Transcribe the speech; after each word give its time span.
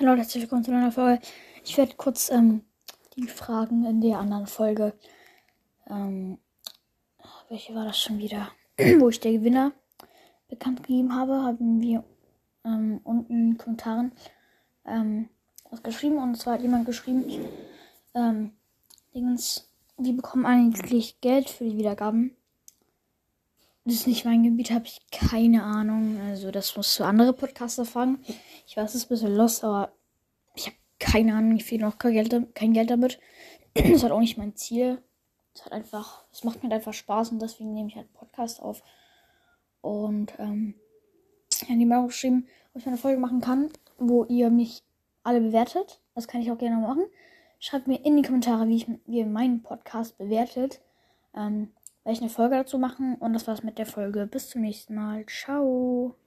Hallo 0.00 0.16
herzlich 0.16 0.44
willkommen 0.44 0.64
zu 0.64 0.70
einer 0.70 0.92
Folge. 0.92 1.20
Ich 1.62 1.76
werde 1.76 1.94
kurz 1.94 2.30
ähm, 2.30 2.62
die 3.16 3.26
Fragen 3.28 3.84
in 3.84 4.00
der 4.00 4.18
anderen 4.18 4.46
Folge. 4.46 4.94
Ähm, 5.90 6.38
welche 7.50 7.74
war 7.74 7.84
das 7.84 8.00
schon 8.00 8.16
wieder? 8.16 8.50
Wo 8.98 9.10
ich 9.10 9.20
der 9.20 9.32
Gewinner 9.32 9.72
bekannt 10.48 10.84
gegeben 10.84 11.14
habe, 11.14 11.42
haben 11.42 11.82
wir 11.82 12.02
ähm, 12.64 13.02
unten 13.04 13.30
in 13.30 13.50
den 13.50 13.58
Kommentaren 13.58 14.12
ähm, 14.86 15.28
was 15.68 15.82
geschrieben. 15.82 16.16
Und 16.16 16.36
zwar 16.36 16.54
hat 16.54 16.62
jemand 16.62 16.86
geschrieben, 16.86 17.26
ähm, 18.14 18.52
Dingens, 19.14 19.70
wie 19.98 20.14
bekommen 20.14 20.46
eigentlich 20.46 21.20
Geld 21.20 21.50
für 21.50 21.64
die 21.64 21.76
Wiedergaben? 21.76 22.34
Das 23.90 23.98
ist 23.98 24.06
nicht 24.06 24.24
mein 24.24 24.44
Gebiet, 24.44 24.70
habe 24.70 24.86
ich 24.86 25.00
keine 25.10 25.64
Ahnung. 25.64 26.20
Also 26.28 26.52
das 26.52 26.76
musst 26.76 26.96
du 26.96 27.02
andere 27.02 27.32
Podcaster 27.32 27.84
fragen. 27.84 28.20
Ich 28.64 28.76
weiß, 28.76 28.90
es 28.90 28.94
ist 28.94 29.06
ein 29.06 29.08
bisschen 29.08 29.34
los, 29.34 29.64
aber 29.64 29.90
ich 30.54 30.66
habe 30.66 30.76
keine 31.00 31.34
Ahnung. 31.34 31.56
Ich 31.56 31.64
viel 31.64 31.80
noch 31.80 31.98
kein 31.98 32.12
Geld, 32.12 32.54
kein 32.54 32.72
Geld 32.72 32.88
damit. 32.88 33.18
Das 33.74 33.88
ist 33.88 34.02
halt 34.04 34.12
auch 34.12 34.20
nicht 34.20 34.38
mein 34.38 34.54
Ziel. 34.54 35.02
Es 35.56 35.64
hat 35.64 35.72
einfach, 35.72 36.22
es 36.30 36.44
macht 36.44 36.58
mir 36.58 36.70
halt 36.70 36.74
einfach 36.74 36.92
Spaß 36.92 37.30
und 37.32 37.42
deswegen 37.42 37.74
nehme 37.74 37.88
ich 37.88 37.96
halt 37.96 38.12
Podcast 38.12 38.62
auf. 38.62 38.80
Und 39.80 40.34
ähm, 40.38 40.74
ja, 41.68 41.74
die 41.74 41.92
haben 41.92 42.06
geschrieben, 42.06 42.46
ob 42.72 42.82
ich 42.82 42.86
eine 42.86 42.96
Folge 42.96 43.18
machen 43.18 43.40
kann, 43.40 43.70
wo 43.98 44.24
ihr 44.24 44.50
mich 44.50 44.84
alle 45.24 45.40
bewertet. 45.40 46.00
Das 46.14 46.28
kann 46.28 46.40
ich 46.40 46.52
auch 46.52 46.58
gerne 46.58 46.76
machen. 46.76 47.06
Schreibt 47.58 47.88
mir 47.88 48.04
in 48.04 48.16
die 48.16 48.22
Kommentare, 48.22 48.68
wie, 48.68 48.76
ich, 48.76 48.86
wie 49.06 49.18
ihr 49.18 49.26
meinen 49.26 49.64
Podcast 49.64 50.16
bewertet. 50.16 50.80
Ähm, 51.34 51.72
werde 52.04 52.16
ich 52.16 52.20
eine 52.20 52.30
Folge 52.30 52.56
dazu 52.56 52.78
machen. 52.78 53.16
Und 53.16 53.32
das 53.32 53.46
war's 53.46 53.62
mit 53.62 53.78
der 53.78 53.86
Folge. 53.86 54.26
Bis 54.26 54.48
zum 54.50 54.62
nächsten 54.62 54.94
Mal. 54.94 55.24
Ciao. 55.26 56.20